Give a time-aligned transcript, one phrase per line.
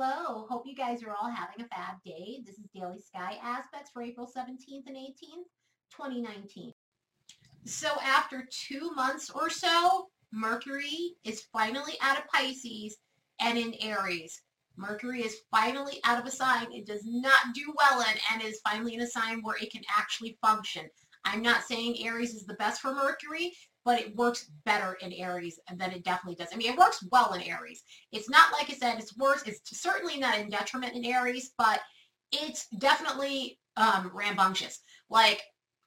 [0.00, 2.38] Hello, hope you guys are all having a fab day.
[2.46, 5.48] This is Daily Sky Aspects for April 17th and 18th,
[5.90, 6.72] 2019.
[7.64, 12.96] So after two months or so, Mercury is finally out of Pisces
[13.40, 14.40] and in Aries.
[14.76, 18.60] Mercury is finally out of a sign it does not do well in and is
[18.62, 20.88] finally in a sign where it can actually function.
[21.24, 23.52] I'm not saying Aries is the best for Mercury
[23.88, 26.52] but it works better in Aries than it definitely does.
[26.52, 27.84] I mean, it works well in Aries.
[28.12, 29.42] It's not like I said, it's worse.
[29.46, 31.80] It's certainly not in detriment in Aries, but
[32.30, 34.80] it's definitely um, rambunctious.
[35.08, 35.40] Like,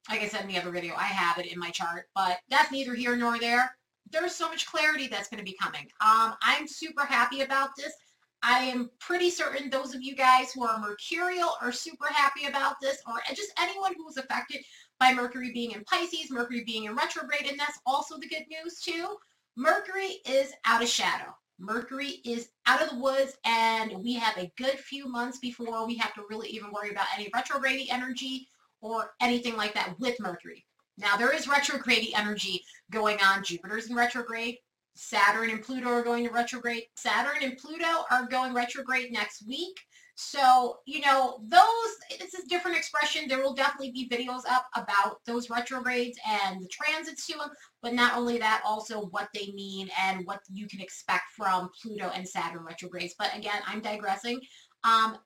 [0.09, 2.71] like I said in the other video, I have it in my chart, but that's
[2.71, 3.69] neither here nor there.
[4.09, 5.87] There's so much clarity that's going to be coming.
[6.01, 7.93] Um, I'm super happy about this.
[8.41, 12.77] I am pretty certain those of you guys who are mercurial are super happy about
[12.81, 14.63] this, or just anyone who's affected
[15.01, 18.79] by Mercury being in Pisces, Mercury being in retrograde, and that's also the good news
[18.79, 19.17] too.
[19.57, 21.35] Mercury is out of shadow.
[21.57, 25.97] Mercury is out of the woods and we have a good few months before we
[25.97, 28.48] have to really even worry about any retrograde energy
[28.81, 30.65] or anything like that with Mercury.
[30.99, 33.43] Now there is retrograde energy going on.
[33.43, 34.57] Jupiter's in retrograde.
[34.93, 36.83] Saturn and Pluto are going to retrograde.
[36.95, 39.79] Saturn and Pluto are going retrograde next week.
[40.15, 43.27] So, you know, those, it's a different expression.
[43.27, 47.49] There will definitely be videos up about those retrogrades and the transits to them,
[47.81, 52.12] but not only that, also what they mean and what you can expect from Pluto
[52.13, 53.15] and Saturn retrogrades.
[53.17, 54.39] But again, I'm digressing.
[54.84, 55.17] Um,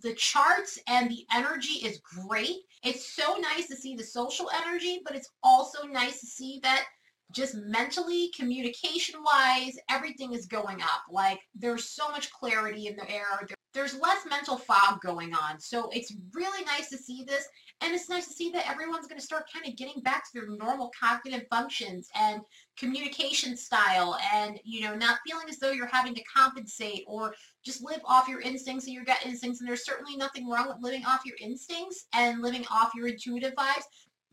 [0.00, 2.56] the charts and the energy is great.
[2.84, 6.84] It's so nice to see the social energy, but it's also nice to see that
[7.32, 11.02] just mentally, communication wise, everything is going up.
[11.10, 13.46] Like there's so much clarity in the air.
[13.74, 15.58] There's less mental fog going on.
[15.58, 17.46] So it's really nice to see this.
[17.80, 20.30] And it's nice to see that everyone's going to start kind of getting back to
[20.34, 22.42] their normal cognitive functions and
[22.78, 27.34] communication style and, you know, not feeling as though you're having to compensate or
[27.64, 29.60] just live off your instincts and your gut instincts.
[29.60, 33.54] And there's certainly nothing wrong with living off your instincts and living off your intuitive
[33.54, 33.84] vibes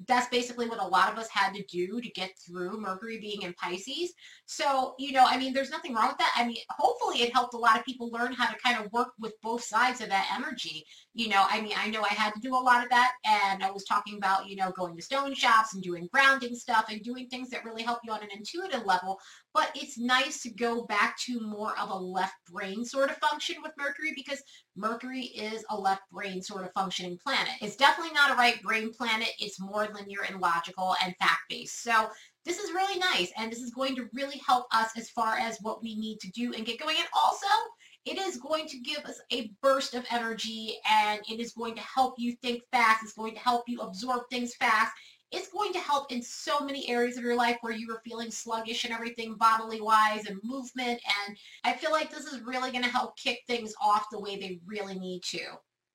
[0.08, 3.42] that's basically what a lot of us had to do to get through Mercury being
[3.42, 4.14] in Pisces.
[4.45, 6.32] So, you know, I mean, there's nothing wrong with that.
[6.36, 9.10] I mean, hopefully it helped a lot of people learn how to kind of work
[9.20, 10.86] with both sides of that energy.
[11.14, 13.64] You know, I mean, I know I had to do a lot of that and
[13.64, 17.04] I was talking about, you know, going to stone shops and doing grounding stuff and
[17.04, 19.20] doing things that really help you on an intuitive level.
[19.59, 23.58] But it's nice to go back to more of a left brain sort of function
[23.61, 24.42] with Mercury because
[24.77, 27.55] Mercury is a left brain sort of functioning planet.
[27.61, 29.27] It's definitely not a right brain planet.
[29.37, 31.83] It's more linear and logical and fact-based.
[31.83, 32.08] So
[32.45, 35.58] this is really nice and this is going to really help us as far as
[35.59, 36.95] what we need to do and get going.
[36.98, 37.48] And also,
[38.05, 41.81] it is going to give us a burst of energy and it is going to
[41.81, 43.03] help you think fast.
[43.03, 44.93] It's going to help you absorb things fast.
[45.32, 48.32] It's going to help in so many areas of your life where you were feeling
[48.32, 51.00] sluggish and everything bodily wise and movement.
[51.28, 54.38] And I feel like this is really going to help kick things off the way
[54.38, 55.42] they really need to.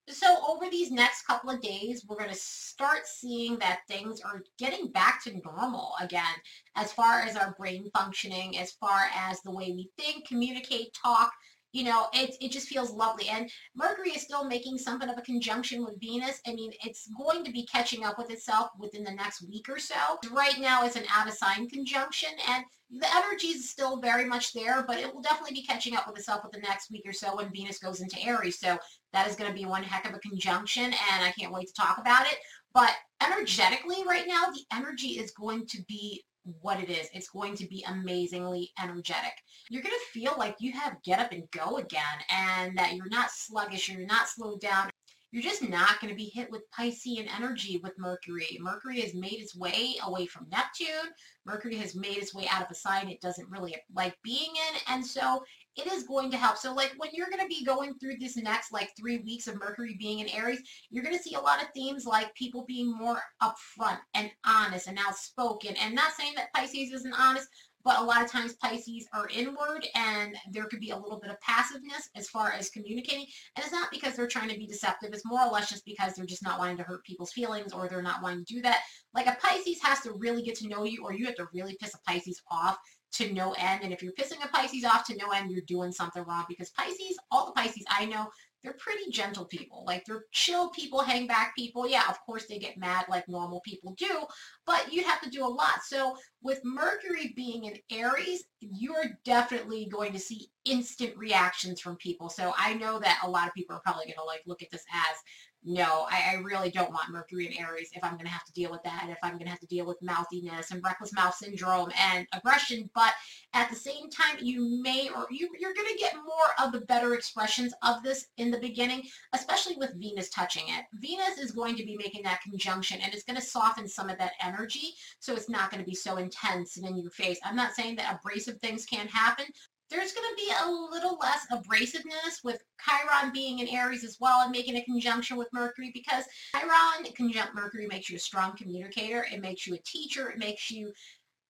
[0.09, 4.43] So over these next couple of days, we're going to start seeing that things are
[4.59, 6.35] getting back to normal again,
[6.77, 11.33] as far as our brain functioning, as far as the way we think, communicate, talk,
[11.75, 13.29] you know, it, it just feels lovely.
[13.29, 16.41] And Mercury is still making something of a conjunction with Venus.
[16.47, 19.81] I mean, it's going to be catching up with itself within the next week or
[19.81, 19.97] so.
[20.31, 24.53] Right now it's an out of sign conjunction and the energy is still very much
[24.53, 27.13] there, but it will definitely be catching up with itself with the next week or
[27.13, 28.61] so when Venus goes into Aries.
[28.61, 28.79] So
[29.13, 31.75] that is going to be one heck of a conjunction and I can't wait to
[31.75, 32.39] talk about it.
[32.73, 36.23] But energetically right now, the energy is going to be
[36.61, 37.09] what it is.
[37.13, 39.33] It's going to be amazingly energetic.
[39.71, 43.09] You're going to feel like you have get up and go again and that you're
[43.09, 44.91] not sluggish, you're not slowed down.
[45.35, 48.57] You're just not going to be hit with Piscean energy with Mercury.
[48.61, 51.11] Mercury has made its way away from Neptune.
[51.45, 54.81] Mercury has made its way out of a sign it doesn't really like being in.
[54.87, 55.43] And so
[55.77, 56.57] it is going to help.
[56.57, 59.59] So like when you're going to be going through this next like three weeks of
[59.59, 62.93] Mercury being in Aries, you're going to see a lot of themes like people being
[62.97, 65.75] more upfront and honest and outspoken.
[65.77, 67.49] And not saying that Pisces isn't honest,
[67.85, 71.31] but a lot of times Pisces are inward and there could be a little bit
[71.31, 73.27] of passiveness as far as communicating.
[73.57, 75.11] And it's not because they're trying to be deceptive.
[75.13, 77.89] It's more or less just because they're just not wanting to hurt people's feelings or
[77.89, 78.81] they're not wanting to do that.
[79.13, 81.77] Like a Pisces has to really get to know you or you have to really
[81.79, 82.79] piss a Pisces off
[83.15, 83.83] to no end.
[83.83, 86.71] And if you're pissing a Pisces off to no end, you're doing something wrong because
[86.71, 88.29] Pisces, all the Pisces I know,
[88.65, 89.85] they're pretty gentle people.
[89.87, 91.87] Like they're chill people, hang back people.
[91.87, 94.25] Yeah, of course they get mad like normal people do,
[94.67, 95.83] but you have to do a lot.
[95.87, 102.31] So with Mercury being in Aries, you're definitely going to see instant reactions from people.
[102.31, 104.71] So I know that a lot of people are probably going to like look at
[104.71, 105.17] this as
[105.65, 108.53] no, I, I, really don't want Mercury in Aries if I'm going to have to
[108.53, 111.35] deal with that, if I'm going to have to deal with mouthiness and reckless mouth
[111.35, 112.91] syndrome and aggression.
[112.95, 113.15] But
[113.55, 116.83] at the same time, you may or you, you're going to get more of the
[116.83, 120.85] better expressions of this in the beginning, especially with Venus touching it.
[120.95, 124.19] Venus is going to be making that conjunction and it's going to soften some of
[124.19, 127.39] that energy so it's not going to be so intense and in your face.
[127.43, 129.47] I'm not saying that abrasive things can't happen,
[129.95, 134.43] there's going to be a little less abrasiveness with Chiron being in Aries as well
[134.43, 136.25] and making a conjunction with Mercury because
[136.55, 139.27] Chiron conjunct Mercury makes you a strong communicator.
[139.31, 140.31] It makes you a teacher.
[140.31, 140.93] It makes you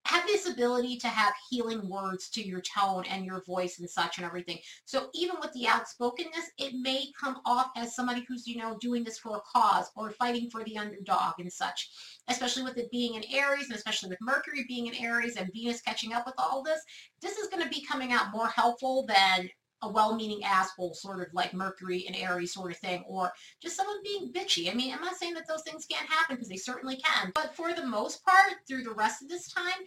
[0.07, 4.19] have this ability to have healing words to your tone and your voice and such
[4.19, 4.59] and everything.
[4.85, 9.03] So even with the outspokenness, it may come off as somebody who's, you know, doing
[9.03, 11.91] this for a cause or fighting for the underdog and such,
[12.29, 15.81] especially with it being in Aries and especially with Mercury being in Aries and Venus
[15.81, 16.81] catching up with all this.
[17.23, 19.49] This is going to be coming out more helpful than
[19.85, 23.33] a well-meaning asshole, sort of like Mercury and Aries sort of thing, or
[23.63, 24.71] just someone being bitchy.
[24.71, 27.55] I mean, I'm not saying that those things can't happen because they certainly can, but
[27.55, 29.87] for the most part, through the rest of this time,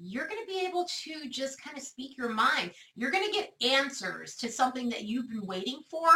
[0.00, 2.70] you're going to be able to just kind of speak your mind.
[2.96, 6.08] You're going to get answers to something that you've been waiting for.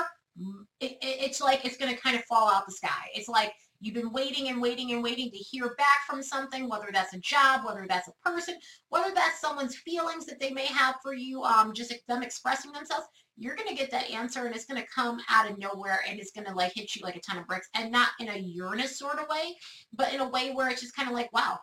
[0.81, 3.09] It, it, it's like it's going to kind of fall out the sky.
[3.15, 3.53] It's like
[3.87, 7.21] You've been waiting and waiting and waiting to hear back from something, whether that's a
[7.21, 8.57] job, whether that's a person,
[8.89, 13.07] whether that's someone's feelings that they may have for you, um, just them expressing themselves.
[13.37, 16.19] You're going to get that answer and it's going to come out of nowhere and
[16.19, 18.37] it's going to like hit you like a ton of bricks and not in a
[18.37, 19.55] Uranus sort of way,
[19.93, 21.57] but in a way where it's just kind of like, wow,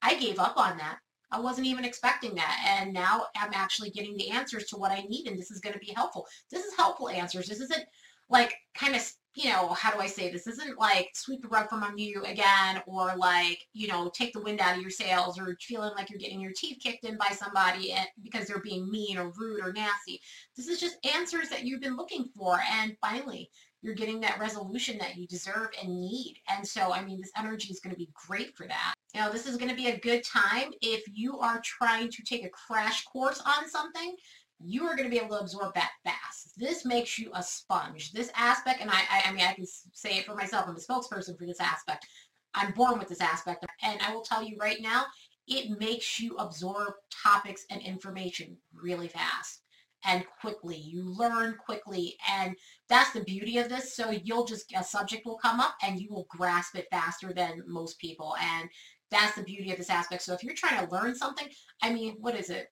[0.00, 0.98] I gave up on that.
[1.32, 2.64] I wasn't even expecting that.
[2.68, 5.74] And now I'm actually getting the answers to what I need and this is going
[5.74, 6.24] to be helpful.
[6.52, 7.48] This is helpful answers.
[7.48, 7.84] This isn't
[8.30, 9.02] like kind of
[9.38, 10.48] you know, how do I say this?
[10.48, 14.42] Isn't like sweep the rug from under you again or like, you know, take the
[14.42, 17.28] wind out of your sails or feeling like you're getting your teeth kicked in by
[17.28, 20.20] somebody because they're being mean or rude or nasty.
[20.56, 22.58] This is just answers that you've been looking for.
[22.68, 23.48] And finally,
[23.80, 26.34] you're getting that resolution that you deserve and need.
[26.48, 28.94] And so, I mean, this energy is going to be great for that.
[29.14, 32.22] You know, this is going to be a good time if you are trying to
[32.24, 34.16] take a crash course on something
[34.60, 36.52] you are going to be able to absorb that fast.
[36.56, 38.12] This makes you a sponge.
[38.12, 40.66] This aspect, and I, I, I mean, I can say it for myself.
[40.66, 42.06] I'm a spokesperson for this aspect.
[42.54, 43.64] I'm born with this aspect.
[43.82, 45.04] And I will tell you right now,
[45.46, 46.94] it makes you absorb
[47.24, 49.62] topics and information really fast
[50.04, 50.76] and quickly.
[50.76, 52.16] You learn quickly.
[52.28, 52.54] And
[52.88, 53.94] that's the beauty of this.
[53.94, 57.62] So you'll just, a subject will come up and you will grasp it faster than
[57.66, 58.34] most people.
[58.40, 58.68] And
[59.10, 60.22] that's the beauty of this aspect.
[60.22, 61.48] So if you're trying to learn something,
[61.82, 62.68] I mean, what is it?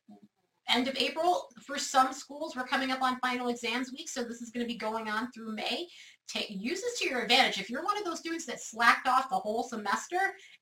[0.68, 1.48] End of April.
[1.64, 4.72] For some schools, we're coming up on final exams week, so this is going to
[4.72, 5.86] be going on through May.
[6.28, 7.60] Take, use this to your advantage.
[7.60, 10.18] If you're one of those students that slacked off the whole semester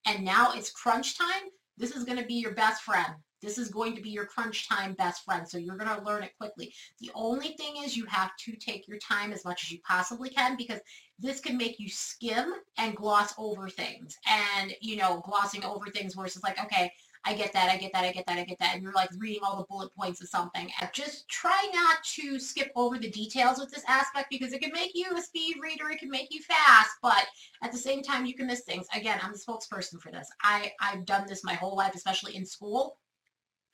[0.06, 3.14] and now it's crunch time, this is going to be your best friend.
[3.42, 6.22] This is going to be your crunch time best friend, so you're going to learn
[6.22, 6.72] it quickly.
[7.00, 10.30] The only thing is you have to take your time as much as you possibly
[10.30, 10.80] can because
[11.18, 14.16] this can make you skim and gloss over things.
[14.26, 16.90] And, you know, glossing over things it's like, okay,
[17.26, 18.74] I get that, I get that, I get that, I get that.
[18.74, 20.70] And you're like reading all the bullet points of something.
[20.92, 24.90] Just try not to skip over the details with this aspect because it can make
[24.94, 27.26] you a speed reader, it can make you fast, but
[27.62, 28.86] at the same time you can miss things.
[28.94, 30.28] Again, I'm the spokesperson for this.
[30.42, 32.98] I, I've done this my whole life, especially in school.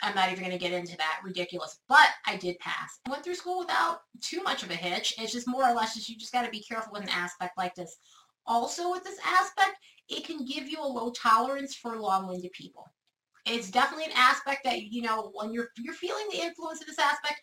[0.02, 1.20] I'm not even going to get into that.
[1.24, 1.80] Ridiculous.
[1.88, 3.00] But I did pass.
[3.06, 5.14] I went through school without too much of a hitch.
[5.18, 7.58] It's just more or less just you just got to be careful with an aspect
[7.58, 7.98] like this.
[8.46, 9.76] Also with this aspect,
[10.08, 12.86] it can give you a low tolerance for long-winded people
[13.50, 16.98] it's definitely an aspect that, you know, when you're, you're feeling the influence of this
[16.98, 17.42] aspect,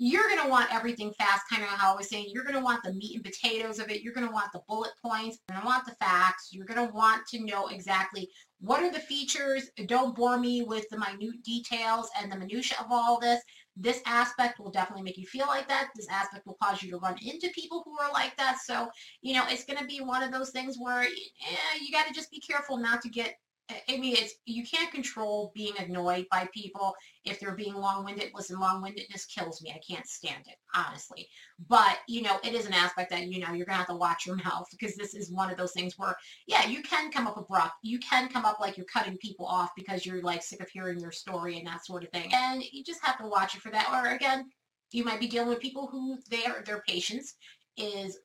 [0.00, 2.26] you're going to want everything fast, kind of how I was saying.
[2.32, 4.00] You're going to want the meat and potatoes of it.
[4.00, 5.38] You're going to want the bullet points.
[5.48, 6.50] You're going to want the facts.
[6.52, 8.28] You're going to want to know exactly
[8.60, 9.68] what are the features.
[9.86, 13.42] Don't bore me with the minute details and the minutia of all this.
[13.76, 15.90] This aspect will definitely make you feel like that.
[15.96, 18.58] This aspect will cause you to run into people who are like that.
[18.64, 18.88] So,
[19.22, 22.14] you know, it's going to be one of those things where eh, you got to
[22.14, 23.34] just be careful not to get
[23.70, 26.94] I mean, it's you can't control being annoyed by people
[27.26, 28.30] if they're being long-winded.
[28.32, 29.70] Listen, long-windedness kills me.
[29.70, 31.28] I can't stand it, honestly.
[31.68, 34.26] But, you know, it is an aspect that, you know, you're to have to watch
[34.26, 37.36] your mouth because this is one of those things where, yeah, you can come up
[37.36, 37.74] abrupt.
[37.82, 40.98] You can come up like you're cutting people off because you're, like, sick of hearing
[40.98, 42.32] their story and that sort of thing.
[42.32, 43.90] And you just have to watch it for that.
[43.92, 44.48] Or, again,
[44.92, 47.34] you might be dealing with people who their their patience
[47.76, 48.18] is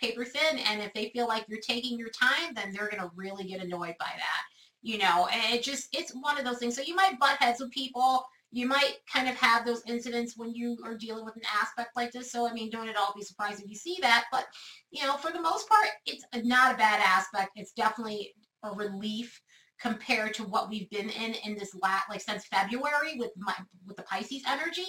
[0.00, 0.58] paper thin.
[0.58, 3.94] And if they feel like you're taking your time, then they're to really get annoyed
[4.00, 4.42] by that
[4.82, 6.76] you know, and it just, it's one of those things.
[6.76, 10.54] So you might butt heads with people, you might kind of have those incidents when
[10.54, 12.30] you are dealing with an aspect like this.
[12.30, 14.26] So, I mean, don't at all be surprised if you see that.
[14.30, 14.46] But,
[14.90, 17.50] you know, for the most part, it's not a bad aspect.
[17.56, 19.40] It's definitely a relief
[19.80, 23.54] compared to what we've been in in this lat like since February with my
[23.86, 24.86] with the Pisces energy.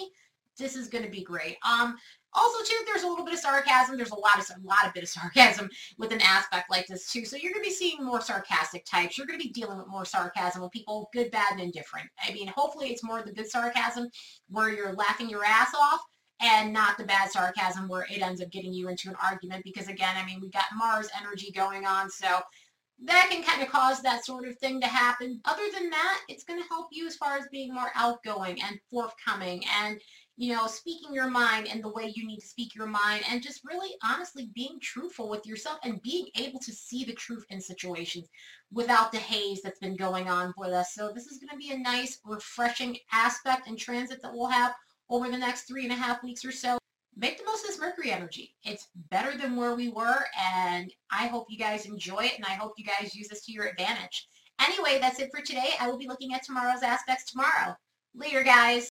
[0.58, 1.56] This is going to be great.
[1.68, 1.96] Um,
[2.34, 3.96] also, too, there's a little bit of sarcasm.
[3.96, 7.10] There's a lot of a lot of bit of sarcasm with an aspect like this
[7.10, 7.24] too.
[7.24, 9.16] So you're going to be seeing more sarcastic types.
[9.16, 12.08] You're going to be dealing with more sarcasm with people, good, bad, and indifferent.
[12.22, 14.08] I mean, hopefully, it's more the good sarcasm
[14.48, 16.00] where you're laughing your ass off,
[16.40, 19.64] and not the bad sarcasm where it ends up getting you into an argument.
[19.64, 22.40] Because again, I mean, we got Mars energy going on, so
[23.04, 25.40] that can kind of cause that sort of thing to happen.
[25.44, 28.78] Other than that, it's going to help you as far as being more outgoing and
[28.90, 30.00] forthcoming and
[30.38, 33.42] you know, speaking your mind and the way you need to speak your mind and
[33.42, 37.60] just really honestly being truthful with yourself and being able to see the truth in
[37.60, 38.28] situations
[38.72, 40.94] without the haze that's been going on with us.
[40.94, 44.74] So this is going to be a nice, refreshing aspect and transit that we'll have
[45.10, 46.78] over the next three and a half weeks or so.
[47.16, 48.54] Make the most of this Mercury energy.
[48.62, 52.54] It's better than where we were, and I hope you guys enjoy it, and I
[52.54, 54.28] hope you guys use this to your advantage.
[54.60, 55.70] Anyway, that's it for today.
[55.80, 57.74] I will be looking at tomorrow's aspects tomorrow.
[58.14, 58.86] Later, guys.